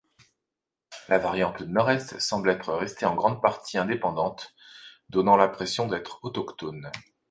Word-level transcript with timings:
La 1.09 1.19
variante 1.19 1.61
nord-est 1.61 2.19
semble 2.19 2.49
être 2.49 2.73
restée 2.73 3.05
en 3.05 3.13
grande 3.13 3.39
partie 3.39 3.77
indépendante, 3.77 4.55
donnant 5.09 5.37
l'impression 5.37 5.87
d'être 5.87 6.17
autochtone. 6.23 6.89